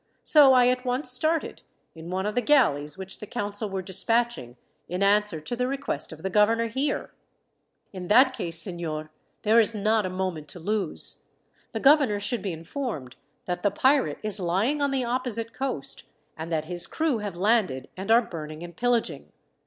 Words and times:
So 0.23 0.53
I 0.53 0.67
at 0.69 0.83
once 0.83 1.11
started, 1.11 1.61
in 1.93 2.09
one 2.09 2.25
of 2.25 2.33
the 2.33 2.41
galleys 2.41 2.97
which 2.97 3.19
the 3.19 3.27
council 3.27 3.69
were 3.69 3.83
despatching 3.83 4.57
in 4.89 5.03
answer 5.03 5.39
to 5.41 5.55
the 5.55 5.67
request 5.67 6.11
of 6.11 6.23
the 6.23 6.29
governor 6.31 6.65
here." 6.65 7.11
"In 7.93 8.07
that 8.07 8.35
case, 8.35 8.63
signor, 8.63 9.11
there 9.43 9.59
is 9.59 9.75
not 9.75 10.07
a 10.07 10.09
moment 10.09 10.47
to 10.47 10.59
lose. 10.59 11.21
The 11.71 11.79
governor 11.79 12.19
should 12.19 12.41
be 12.41 12.51
informed 12.51 13.15
that 13.45 13.61
the 13.61 13.69
pirate 13.69 14.17
is 14.23 14.39
lying 14.39 14.81
on 14.81 14.89
the 14.89 15.03
opposite 15.05 15.53
coast, 15.53 16.05
and 16.35 16.51
that 16.51 16.65
his 16.65 16.87
crew 16.87 17.19
have 17.19 17.35
landed, 17.35 17.87
and 17.95 18.09
are 18.09 18.23
burning 18.23 18.63
and 18.63 18.75
pillaging. 18.75 19.31